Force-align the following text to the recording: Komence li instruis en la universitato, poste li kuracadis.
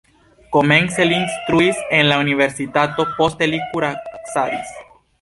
Komence 0.53 1.05
li 1.09 1.15
instruis 1.25 1.83
en 1.99 2.09
la 2.13 2.19
universitato, 2.23 3.09
poste 3.21 3.53
li 3.55 3.63
kuracadis. 3.71 4.79